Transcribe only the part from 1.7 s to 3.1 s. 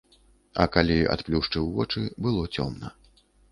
вочы, было цёмна.